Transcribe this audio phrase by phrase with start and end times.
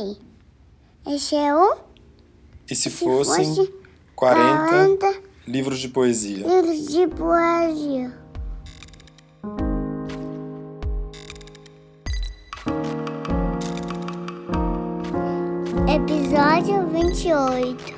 [0.00, 0.16] sei.
[1.14, 1.76] Esse é o
[2.70, 3.72] E se se fossem fosse
[4.14, 6.46] 40 40 livros de poesia?
[6.46, 8.20] livros de poesia.
[15.88, 17.94] Episódio 28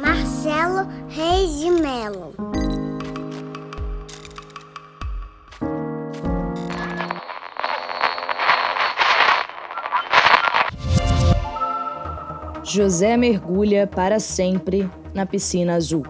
[0.00, 2.32] Marcelo Reis de Melo
[12.70, 16.04] José mergulha para sempre na piscina azul.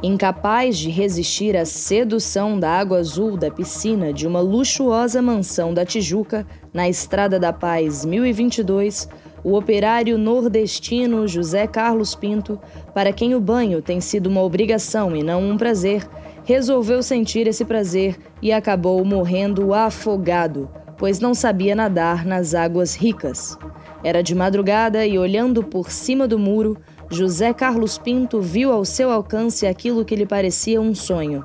[0.00, 5.84] Incapaz de resistir à sedução da água azul da piscina de uma luxuosa mansão da
[5.84, 9.08] Tijuca, na Estrada da Paz 1022,
[9.42, 12.56] o operário nordestino José Carlos Pinto,
[12.94, 16.08] para quem o banho tem sido uma obrigação e não um prazer,
[16.44, 23.58] resolveu sentir esse prazer e acabou morrendo afogado, pois não sabia nadar nas águas ricas.
[24.04, 26.76] Era de madrugada e, olhando por cima do muro,
[27.10, 31.42] José Carlos Pinto viu ao seu alcance aquilo que lhe parecia um sonho.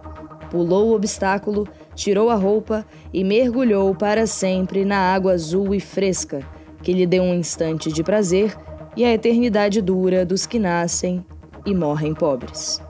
[0.52, 6.46] Pulou o obstáculo, tirou a roupa e mergulhou para sempre na água azul e fresca,
[6.84, 8.54] que lhe deu um instante de prazer
[8.98, 11.26] e a eternidade dura dos que nascem
[11.66, 12.82] e morrem pobres.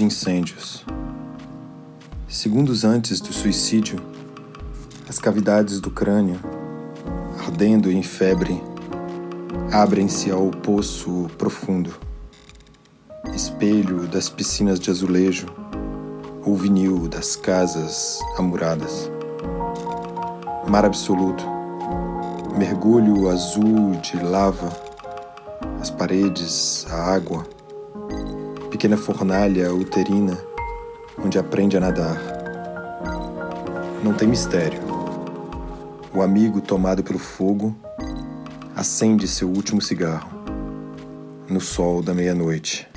[0.00, 0.82] De incêndios.
[2.26, 4.00] Segundos antes do suicídio,
[5.06, 6.40] as cavidades do crânio,
[7.38, 8.62] ardendo em febre,
[9.70, 11.94] abrem-se ao poço profundo,
[13.34, 15.48] espelho das piscinas de azulejo
[16.46, 19.10] ou vinil das casas amuradas.
[20.66, 21.44] Mar absoluto,
[22.56, 24.72] mergulho azul de lava,
[25.78, 27.44] as paredes, a água
[28.80, 30.42] pequena fornalha uterina
[31.22, 32.18] onde aprende a nadar.
[34.02, 34.80] Não tem mistério.
[36.14, 37.76] O amigo tomado pelo fogo
[38.74, 40.30] acende seu último cigarro
[41.46, 42.88] no sol da meia-noite.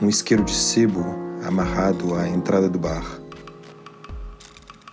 [0.00, 1.04] Um isqueiro de sebo
[1.46, 3.04] amarrado à entrada do bar.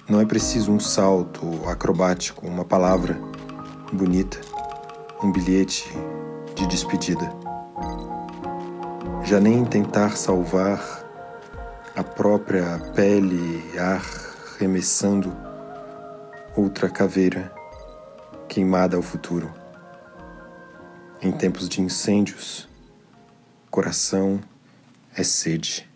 [0.10, 3.18] Não é preciso um salto acrobático, uma palavra
[3.94, 4.42] bonita,
[5.24, 5.90] um bilhete
[6.54, 7.43] de despedida
[9.34, 10.80] já nem tentar salvar
[11.96, 15.36] a própria pele arremessando
[16.56, 17.52] outra caveira
[18.48, 19.52] queimada ao futuro.
[21.20, 22.70] Em tempos de incêndios,
[23.72, 24.40] coração
[25.16, 25.90] é sede.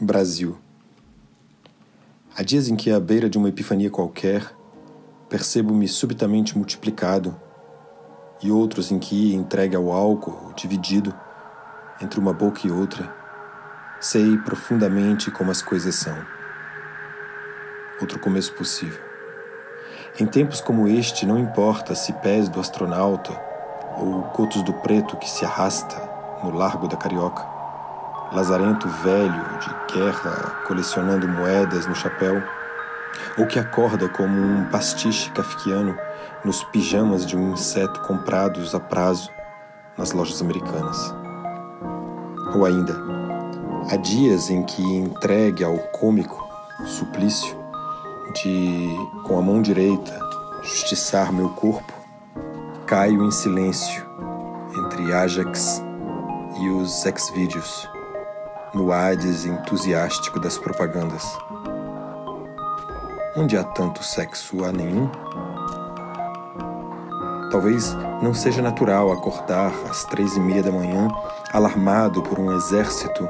[0.00, 0.56] Brasil.
[2.34, 4.55] Há dias em que, à beira de uma epifania qualquer,
[5.36, 7.36] percebo-me subitamente multiplicado,
[8.42, 11.14] e outros em que, entregue ao álcool, dividido
[12.00, 13.14] entre uma boca e outra,
[14.00, 16.16] sei profundamente como as coisas são.
[18.00, 18.98] Outro começo possível.
[20.18, 23.38] Em tempos como este, não importa se pés do astronauta
[23.98, 26.00] ou cotos do preto que se arrasta
[26.42, 27.46] no largo da Carioca,
[28.32, 32.42] lazarento velho de guerra colecionando moedas no chapéu,
[33.38, 35.96] ou que acorda como um pastiche kafkiano
[36.44, 39.30] nos pijamas de um inseto comprados a prazo
[39.96, 41.14] nas lojas americanas.
[42.54, 42.96] Ou ainda,
[43.90, 46.46] há dias em que entregue ao cômico
[46.84, 47.56] suplício
[48.34, 48.88] de,
[49.24, 50.18] com a mão direita,
[50.62, 51.92] justiçar meu corpo,
[52.86, 54.04] caio em silêncio
[54.78, 55.82] entre Ajax
[56.60, 57.88] e os ex-vídeos,
[58.74, 61.24] no Hades entusiástico das propagandas.
[63.38, 65.10] Onde há tanto sexo, há nenhum?
[67.50, 71.06] Talvez não seja natural acordar às três e meia da manhã,
[71.52, 73.28] alarmado por um exército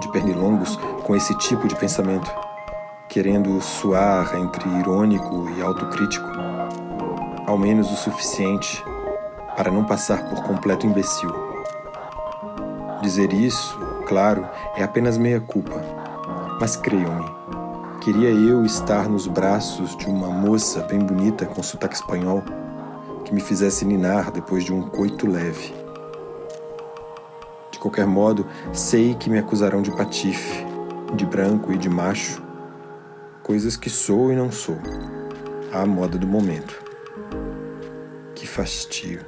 [0.00, 2.28] de pernilongos com esse tipo de pensamento,
[3.08, 6.28] querendo suar entre irônico e autocrítico,
[7.46, 8.84] ao menos o suficiente
[9.56, 11.32] para não passar por completo imbecil.
[13.00, 13.78] Dizer isso,
[14.08, 15.80] claro, é apenas meia culpa,
[16.60, 17.43] mas creiam-me,
[18.04, 22.42] Queria eu estar nos braços de uma moça bem bonita com sotaque espanhol
[23.24, 25.72] que me fizesse ninar depois de um coito leve.
[27.70, 30.66] De qualquer modo, sei que me acusarão de patife,
[31.16, 32.42] de branco e de macho,
[33.42, 34.76] coisas que sou e não sou,
[35.72, 36.78] à moda do momento.
[38.34, 39.24] Que fastio.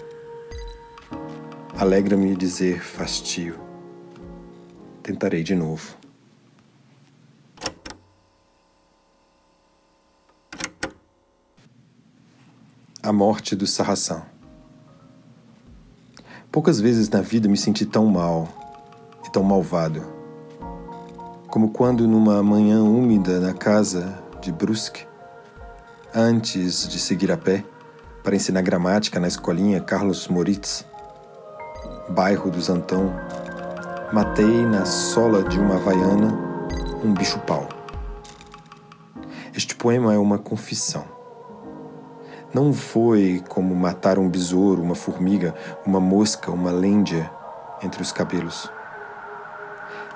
[1.79, 3.59] Alegra-me dizer fastio.
[5.03, 5.97] Tentarei de novo.
[13.07, 14.21] A morte do Sarração.
[16.51, 18.49] Poucas vezes na vida me senti tão mal
[19.25, 20.03] e tão malvado,
[21.47, 25.07] como quando numa manhã úmida na casa de Brusque,
[26.13, 27.65] antes de seguir a pé
[28.25, 30.85] para ensinar gramática na escolinha Carlos Moritz,
[32.09, 33.15] bairro dos Antão,
[34.13, 36.37] matei na sola de uma havaiana
[37.05, 37.69] um bicho-pau.
[39.55, 41.16] Este poema é uma confissão
[42.57, 45.55] não foi como matar um besouro, uma formiga,
[45.85, 47.31] uma mosca, uma lêndia
[47.83, 48.73] entre os cabelos.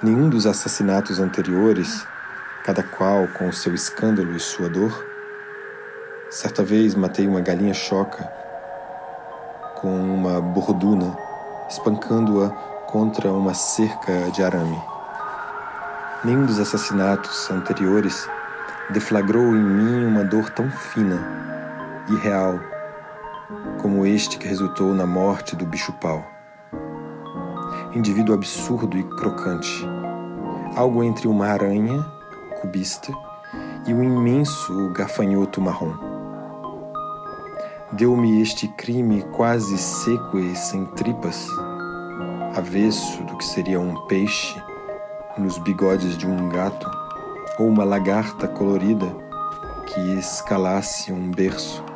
[0.02, 2.02] Nenhum dos assassinatos anteriores,
[2.64, 5.06] cada qual com o seu escândalo e sua dor.
[6.30, 8.26] Certa vez matei uma galinha choca
[9.74, 11.14] com uma borduna,
[11.68, 12.48] espancando-a
[12.86, 14.82] contra uma cerca de arame.
[16.24, 18.26] Nenhum dos assassinatos anteriores
[18.88, 21.50] deflagrou em mim uma dor tão fina
[22.08, 22.58] e real,
[23.80, 26.24] como este que resultou na morte do bicho-pau.
[27.94, 29.84] Indivíduo absurdo e crocante,
[30.76, 32.00] algo entre uma aranha
[32.60, 33.12] cubista
[33.86, 35.94] e um imenso gafanhoto marrom.
[37.92, 41.48] Deu-me este crime quase seco e sem tripas,
[42.56, 44.62] avesso do que seria um peixe
[45.36, 46.88] nos bigodes de um gato
[47.58, 49.06] ou uma lagarta colorida
[49.86, 51.89] que escalasse um berço.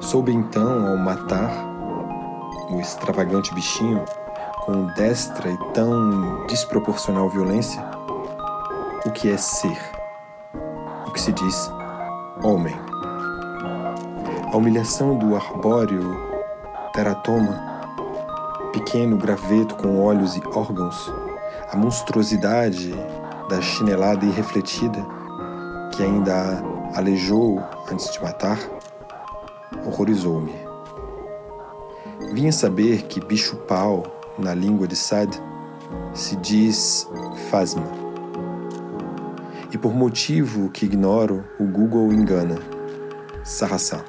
[0.00, 1.50] Soube então, ao matar
[2.70, 4.04] o extravagante bichinho
[4.64, 7.82] com destra e tão desproporcional violência,
[9.04, 9.78] o que é ser,
[11.06, 11.70] o que se diz
[12.42, 12.74] homem.
[14.52, 16.16] A humilhação do arbóreo
[16.92, 17.82] teratoma,
[18.72, 21.12] pequeno graveto com olhos e órgãos,
[21.70, 22.94] a monstruosidade
[23.48, 25.04] da chinelada irrefletida
[25.92, 26.62] que ainda
[26.94, 28.58] alejou antes de matar,
[29.84, 30.52] horrorizou-me.
[32.32, 34.04] Vinha saber que bicho-pau,
[34.38, 35.30] na língua de Sad,
[36.14, 37.08] se diz
[37.50, 37.86] fasma.
[39.72, 42.58] E por motivo que ignoro, o Google engana.
[43.44, 44.04] Sarraçã.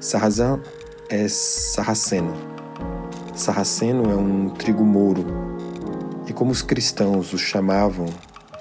[0.00, 0.60] Sarrazã
[1.08, 2.32] é sarraceno.
[3.34, 5.24] Sarraceno é um trigo mouro.
[6.26, 8.06] E como os cristãos os chamavam,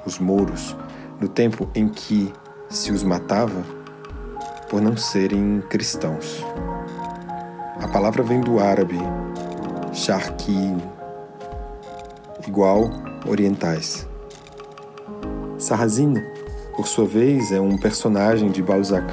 [0.05, 0.75] os mouros,
[1.19, 2.33] no tempo em que
[2.69, 3.63] se os matava,
[4.71, 6.45] por não serem cristãos.
[7.81, 8.97] A palavra vem do árabe
[9.91, 10.77] sharqi,
[12.47, 12.89] igual
[13.27, 14.07] orientais.
[15.57, 16.13] Sarrazin,
[16.77, 19.05] por sua vez, é um personagem de Balzac,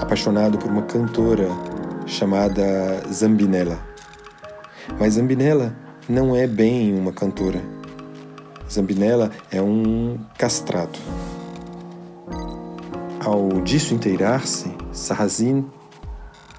[0.00, 1.48] apaixonado por uma cantora
[2.06, 2.64] chamada
[3.12, 3.78] Zambinella.
[4.98, 5.76] Mas Zambinella
[6.08, 7.60] não é bem uma cantora.
[8.66, 10.98] Zambinella é um castrado.
[13.24, 15.68] Ao disso inteirar-se, Sarrazin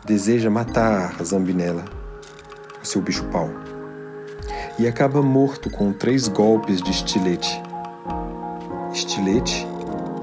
[0.06, 1.86] deseja matar Zambinella,
[2.84, 3.50] o seu bicho-pau,
[4.78, 7.62] e acaba morto com três golpes de estilete.
[8.92, 9.66] Estilete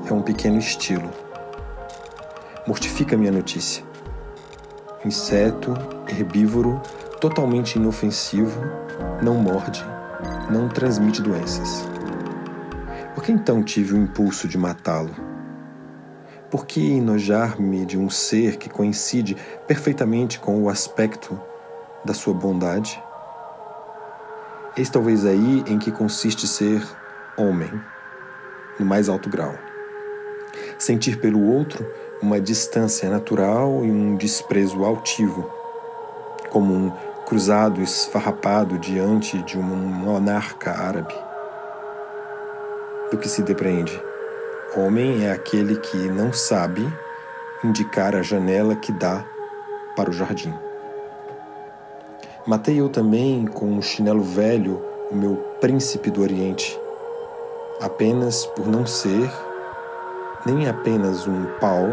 [0.09, 1.11] é um pequeno estilo.
[2.67, 3.83] Mortifica minha notícia.
[5.07, 5.73] Inseto,
[6.07, 6.81] herbívoro,
[7.19, 8.61] totalmente inofensivo,
[9.23, 9.83] não morde,
[10.51, 11.89] não transmite doenças.
[13.15, 15.36] Por que então tive o impulso de matá-lo?
[16.51, 19.37] Por que enojar-me de um ser que coincide
[19.67, 21.41] perfeitamente com o aspecto
[22.05, 23.03] da sua bondade?
[24.77, 26.87] Eis talvez aí em que consiste ser
[27.37, 27.73] homem,
[28.79, 29.55] no mais alto grau.
[30.79, 31.85] Sentir pelo outro
[32.23, 35.51] uma distância natural e um desprezo altivo,
[36.51, 36.93] como um
[37.27, 41.15] cruzado esfarrapado diante de um monarca árabe.
[43.11, 44.06] Do que se depreende
[44.75, 46.87] Homem é aquele que não sabe
[47.65, 49.25] indicar a janela que dá
[49.95, 50.53] para o jardim.
[52.47, 56.79] Matei eu também com um chinelo velho o meu príncipe do Oriente,
[57.81, 59.31] apenas por não ser
[60.45, 61.89] nem apenas um pau,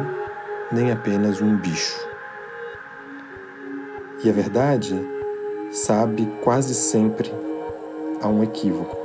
[0.72, 2.06] nem apenas um bicho.
[4.24, 5.00] E a verdade
[5.72, 7.32] sabe quase sempre
[8.22, 8.98] a um equívoco.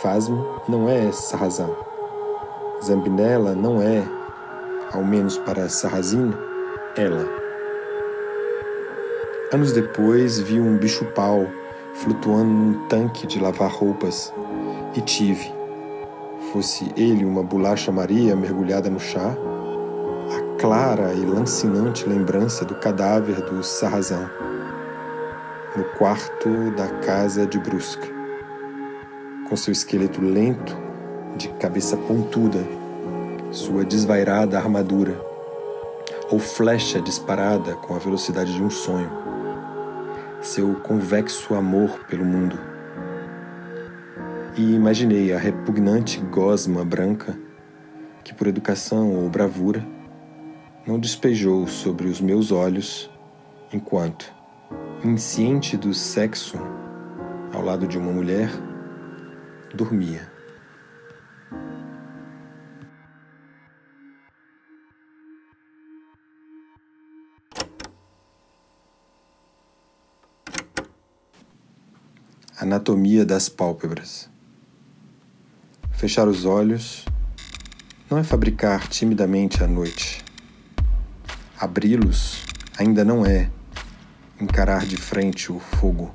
[0.00, 1.91] Faz-me não é essa razão
[2.84, 4.02] Zambinella não é,
[4.92, 6.32] ao menos para Sarrazin,
[6.96, 7.28] ela.
[9.52, 11.46] Anos depois vi um bicho-pau
[11.94, 14.32] flutuando num tanque de lavar roupas
[14.96, 15.54] e tive,
[16.52, 19.36] fosse ele uma bolacha Maria mergulhada no chá,
[20.36, 24.26] a clara e lancinante lembrança do cadáver do Sarrazin
[25.76, 28.12] no quarto da casa de Brusque,
[29.48, 30.91] com seu esqueleto lento
[31.42, 32.64] de cabeça pontuda,
[33.50, 35.20] sua desvairada armadura,
[36.30, 39.10] ou flecha disparada com a velocidade de um sonho,
[40.40, 42.56] seu convexo amor pelo mundo.
[44.56, 47.36] E imaginei a repugnante gosma branca
[48.22, 49.84] que, por educação ou bravura,
[50.86, 53.10] não despejou sobre os meus olhos
[53.72, 54.32] enquanto,
[55.04, 56.56] insciente do sexo
[57.52, 58.48] ao lado de uma mulher,
[59.74, 60.31] dormia.
[72.62, 74.30] Anatomia das pálpebras.
[75.90, 77.04] Fechar os olhos
[78.08, 80.24] não é fabricar timidamente à noite.
[81.58, 82.40] Abri-los
[82.78, 83.50] ainda não é
[84.40, 86.14] encarar de frente o fogo.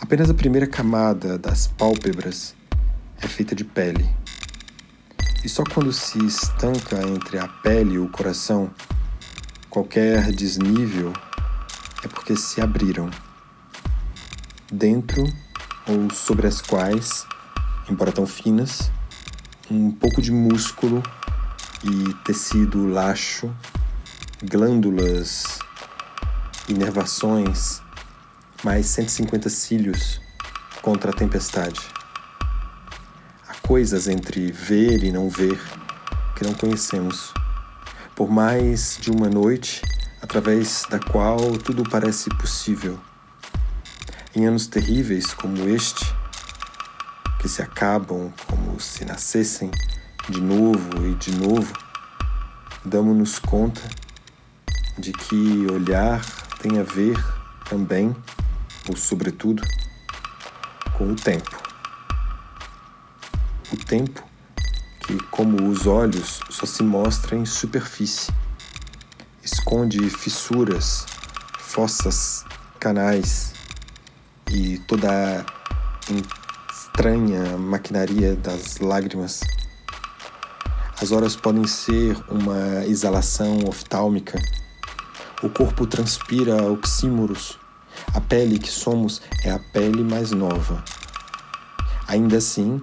[0.00, 2.52] Apenas a primeira camada das pálpebras
[3.22, 4.10] é feita de pele.
[5.44, 8.68] E só quando se estanca entre a pele e o coração,
[9.70, 11.12] qualquer desnível
[12.02, 13.08] é porque se abriram
[14.76, 15.24] dentro
[15.88, 17.26] ou sobre as quais,
[17.88, 18.90] embora tão finas,
[19.70, 21.02] um pouco de músculo
[21.82, 23.50] e tecido laxo,
[24.42, 25.58] glândulas,
[26.68, 27.80] inervações,
[28.62, 30.20] mais 150 cílios
[30.82, 31.80] contra a tempestade.
[33.48, 35.58] Há coisas entre ver e não ver
[36.36, 37.32] que não conhecemos.
[38.14, 39.82] Por mais de uma noite,
[40.20, 42.98] através da qual tudo parece possível
[44.36, 46.04] em anos terríveis como este,
[47.40, 49.70] que se acabam como se nascessem
[50.28, 51.72] de novo e de novo,
[52.84, 53.80] damos-nos conta
[54.98, 56.22] de que olhar
[56.60, 57.16] tem a ver
[57.64, 58.14] também,
[58.86, 59.62] ou sobretudo,
[60.98, 61.56] com o tempo.
[63.72, 64.22] O tempo
[65.00, 68.30] que, como os olhos, só se mostra em superfície,
[69.42, 71.06] esconde fissuras,
[71.58, 72.44] fossas,
[72.78, 73.55] canais,
[74.50, 79.40] e toda a estranha maquinaria das lágrimas.
[81.00, 84.40] As horas podem ser uma exalação oftálmica.
[85.42, 87.58] O corpo transpira oxímoros.
[88.14, 90.82] A pele que somos é a pele mais nova.
[92.08, 92.80] Ainda assim,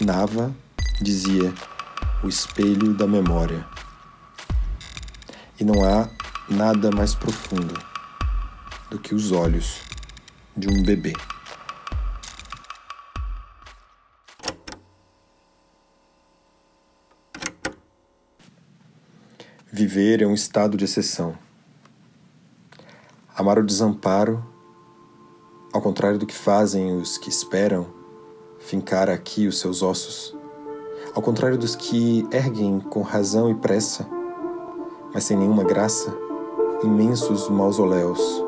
[0.00, 0.54] Nava
[1.00, 1.52] dizia
[2.22, 3.64] o espelho da memória.
[5.58, 6.08] E não há
[6.48, 7.74] nada mais profundo
[8.90, 9.87] do que os olhos
[10.58, 11.12] de um bebê.
[19.70, 21.38] Viver é um estado de exceção.
[23.36, 24.44] Amar o desamparo,
[25.72, 27.86] ao contrário do que fazem os que esperam
[28.58, 30.36] fincar aqui os seus ossos,
[31.14, 34.04] ao contrário dos que erguem com razão e pressa,
[35.14, 36.12] mas sem nenhuma graça,
[36.82, 38.47] imensos mausoléus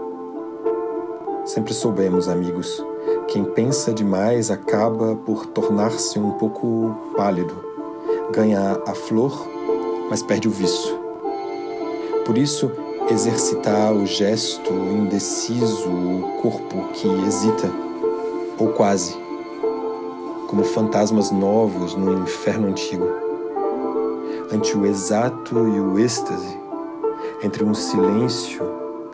[1.53, 2.81] Sempre soubemos, amigos,
[3.27, 7.53] quem pensa demais acaba por tornar-se um pouco pálido,
[8.31, 9.49] ganha a flor,
[10.09, 10.97] mas perde o viço.
[12.25, 12.71] Por isso,
[13.11, 17.69] exercitar o gesto indeciso, o corpo que hesita,
[18.57, 19.19] ou quase,
[20.47, 23.09] como fantasmas novos no inferno antigo,
[24.53, 26.57] ante o exato e o êxtase,
[27.43, 28.63] entre um silêncio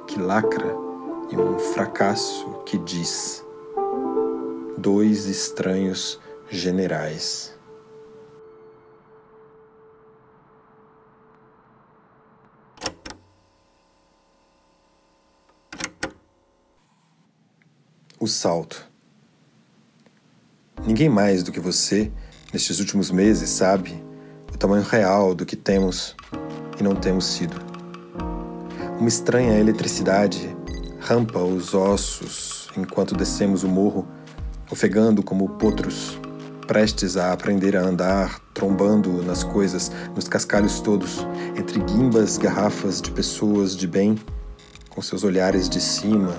[0.07, 0.86] que lacra
[1.31, 3.45] e um fracasso que diz:
[4.79, 7.55] dois estranhos generais.
[18.19, 18.87] O salto.
[20.87, 22.11] Ninguém mais do que você,
[22.53, 24.03] nestes últimos meses, sabe
[24.53, 26.17] o tamanho real do que temos
[26.79, 27.57] e não temos sido.
[28.99, 30.56] Uma estranha eletricidade
[31.07, 34.09] rampa os ossos enquanto descemos o morro,
[34.69, 36.19] ofegando como potros,
[36.67, 41.25] prestes a aprender a andar, trombando nas coisas, nos cascalhos todos,
[41.57, 44.19] entre guimbas, garrafas de pessoas de bem,
[44.91, 46.35] com seus olhares de cima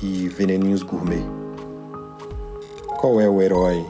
[0.00, 1.24] e veneninhos gourmet.
[3.00, 3.84] Qual é o herói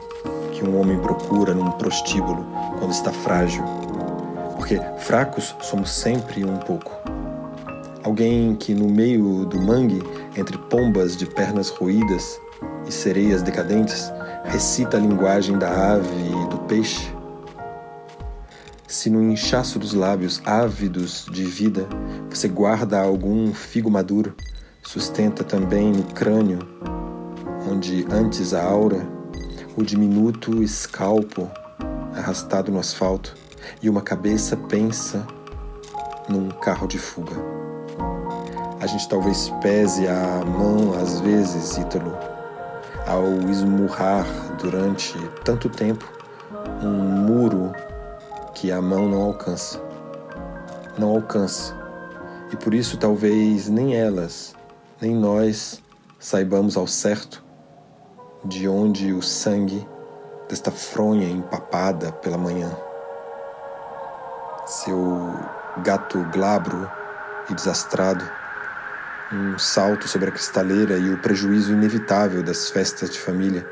[0.54, 2.46] que um homem procura num prostíbulo
[2.78, 3.62] quando está frágil?
[4.56, 6.92] Porque fracos somos sempre um pouco.
[8.02, 10.02] Alguém que no meio do mangue,
[10.36, 12.40] entre pombas de pernas roídas
[12.86, 14.12] e sereias decadentes,
[14.44, 17.12] recita a linguagem da ave e do peixe?
[18.86, 21.86] Se no inchaço dos lábios ávidos de vida
[22.30, 24.34] você guarda algum figo maduro,
[24.82, 26.58] sustenta também no crânio,
[27.70, 29.06] onde antes a aura,
[29.76, 31.50] o diminuto escalpo
[32.14, 33.34] arrastado no asfalto,
[33.82, 35.26] e uma cabeça pensa
[36.28, 37.53] num carro de fuga.
[38.84, 42.14] A gente talvez pese a mão às vezes, Ítalo,
[43.06, 44.26] ao esmurrar
[44.58, 46.04] durante tanto tempo
[46.82, 47.72] um muro
[48.52, 49.80] que a mão não alcança.
[50.98, 51.74] Não alcança.
[52.52, 54.54] E por isso talvez nem elas,
[55.00, 55.82] nem nós
[56.18, 57.42] saibamos ao certo
[58.44, 59.88] de onde o sangue
[60.46, 62.70] desta fronha empapada pela manhã.
[64.66, 65.32] Seu
[65.82, 66.86] gato glabro
[67.48, 68.43] e desastrado,
[69.32, 73.66] um salto sobre a cristaleira e o prejuízo inevitável das festas de família,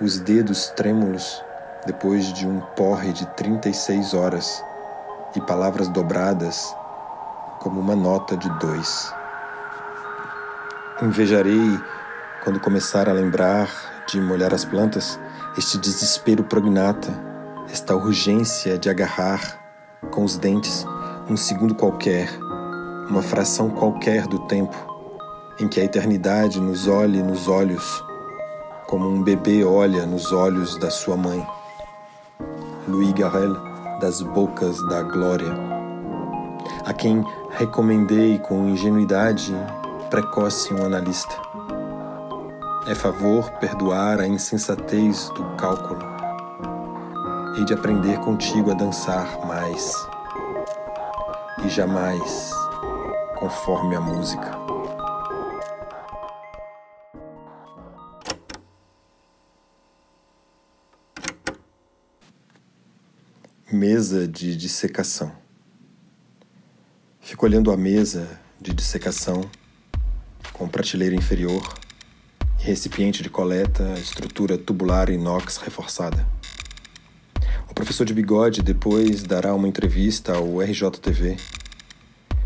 [0.00, 1.42] os dedos trêmulos
[1.86, 4.62] depois de um porre de 36 horas
[5.34, 6.74] e palavras dobradas
[7.60, 9.12] como uma nota de dois.
[11.02, 11.78] Invejarei
[12.44, 13.68] quando começar a lembrar
[14.06, 15.18] de molhar as plantas.
[15.56, 17.12] Este desespero prognata,
[17.70, 19.58] esta urgência de agarrar
[20.10, 20.86] com os dentes
[21.28, 22.28] um segundo qualquer,
[23.08, 24.89] uma fração qualquer do tempo
[25.60, 28.02] em que a eternidade nos olhe nos olhos,
[28.86, 31.46] como um bebê olha nos olhos da sua mãe.
[32.88, 33.54] Louis Garrel,
[34.00, 35.54] das Bocas da Glória,
[36.86, 39.54] a quem recomendei com ingenuidade
[40.08, 41.34] precoce um analista.
[42.86, 46.00] É favor perdoar a insensatez do cálculo.
[47.56, 49.92] Hei de aprender contigo a dançar mais
[51.62, 52.50] e jamais
[53.38, 54.59] conforme a música.
[63.82, 65.32] Mesa de dissecação.
[67.18, 69.50] Fico olhando a mesa de dissecação
[70.52, 71.66] com prateleira inferior
[72.58, 76.28] e recipiente de coleta, estrutura tubular inox reforçada.
[77.70, 81.38] O professor de bigode depois dará uma entrevista ao RJTV.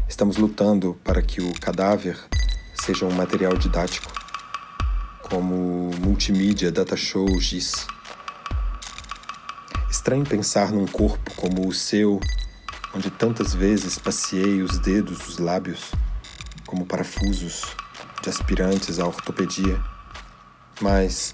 [0.08, 2.16] Estamos lutando para que o cadáver
[2.74, 4.12] seja um material didático,
[5.28, 7.88] como multimídia data show GIS.
[10.04, 12.20] Estranho pensar num corpo como o seu,
[12.94, 15.92] onde tantas vezes passeei os dedos os lábios,
[16.66, 17.74] como parafusos
[18.22, 19.82] de aspirantes à ortopedia.
[20.78, 21.32] Mas,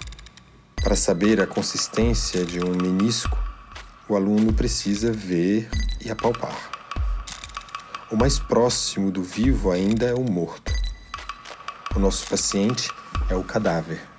[0.76, 3.36] para saber a consistência de um menisco,
[4.08, 5.68] o aluno precisa ver
[6.00, 6.70] e apalpar.
[8.08, 10.72] O mais próximo do vivo ainda é o morto.
[11.96, 12.88] O nosso paciente
[13.28, 14.09] é o cadáver.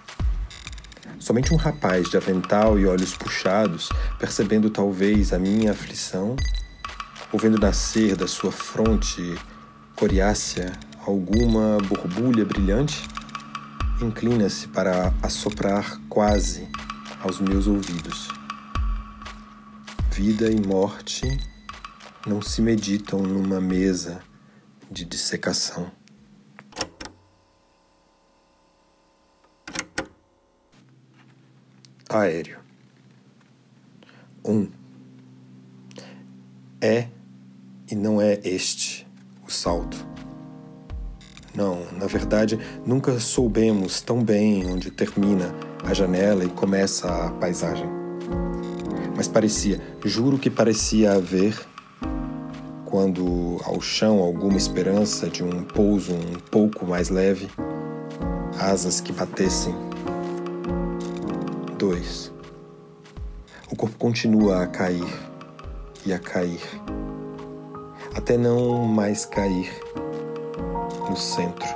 [1.21, 6.35] Somente um rapaz de avental e olhos puxados, percebendo talvez a minha aflição,
[7.31, 9.21] ou vendo nascer da sua fronte
[9.95, 10.73] coriácea
[11.05, 13.07] alguma borbulha brilhante,
[14.01, 16.67] inclina-se para assoprar quase
[17.21, 18.27] aos meus ouvidos.
[20.09, 21.39] Vida e morte
[22.25, 24.23] não se meditam numa mesa
[24.89, 26.00] de dissecação.
[32.11, 32.59] Aéreo.
[34.43, 34.51] 1.
[34.51, 34.67] Um.
[36.81, 37.07] É
[37.89, 39.07] e não é este
[39.47, 40.05] o salto.
[41.53, 47.89] Não, na verdade, nunca soubemos tão bem onde termina a janela e começa a paisagem.
[49.15, 51.59] Mas parecia, juro que parecia haver,
[52.85, 57.49] quando ao chão alguma esperança de um pouso um pouco mais leve,
[58.57, 59.90] asas que batessem.
[61.81, 62.31] 2.
[63.71, 65.11] O corpo continua a cair
[66.05, 66.61] e a cair,
[68.13, 69.73] até não mais cair
[71.09, 71.67] no centro,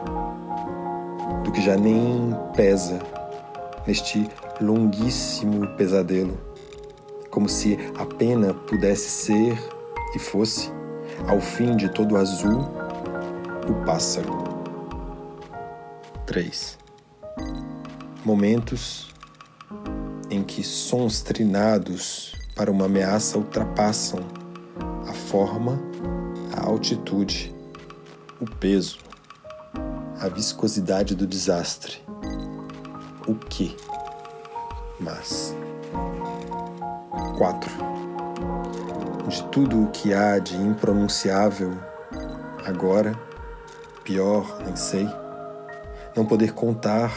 [1.43, 2.99] do que já nem pesa
[3.87, 4.29] neste
[4.61, 6.37] longuíssimo pesadelo,
[7.31, 9.57] como se a pena pudesse ser
[10.15, 10.71] e fosse,
[11.27, 12.61] ao fim de todo azul,
[13.67, 14.43] o pássaro.
[16.27, 16.77] 3.
[18.23, 19.14] Momentos
[20.35, 24.19] em que sons trinados para uma ameaça ultrapassam
[25.07, 25.79] a forma,
[26.53, 27.55] a altitude,
[28.41, 28.99] o peso,
[30.19, 32.03] a viscosidade do desastre.
[33.25, 33.77] O que?
[34.99, 35.55] Mas.
[37.37, 37.71] 4.
[39.29, 41.71] De tudo o que há de impronunciável,
[42.65, 43.17] agora,
[44.03, 45.07] pior, nem sei,
[46.13, 47.09] não poder contar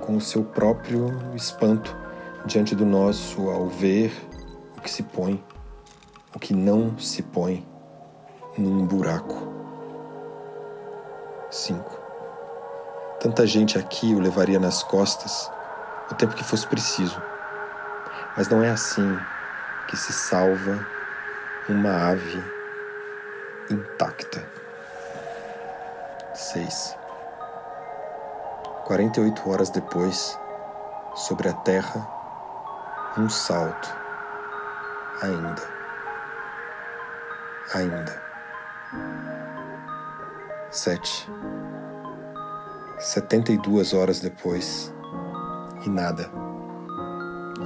[0.00, 2.03] com o seu próprio espanto
[2.44, 4.12] diante do nosso ao ver
[4.76, 5.42] o que se põe,
[6.34, 7.66] o que não se põe
[8.58, 9.34] num buraco.
[11.50, 12.04] 5.
[13.20, 15.50] Tanta gente aqui o levaria nas costas
[16.10, 17.20] o tempo que fosse preciso.
[18.36, 19.18] Mas não é assim
[19.88, 20.86] que se salva
[21.68, 22.42] uma ave
[23.70, 24.46] intacta.
[26.34, 26.96] Seis.
[28.84, 30.38] Quarenta e oito horas depois,
[31.14, 32.13] sobre a terra,
[33.16, 33.88] um salto.
[35.22, 35.62] Ainda.
[37.72, 38.22] Ainda.
[40.70, 41.30] Sete.
[42.98, 44.92] Setenta e duas horas depois,
[45.84, 46.30] e nada.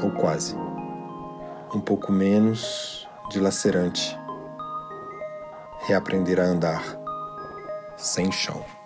[0.03, 0.55] Ou quase.
[1.75, 4.19] Um pouco menos dilacerante.
[5.87, 6.83] Reaprender a andar
[7.97, 8.78] sem chão.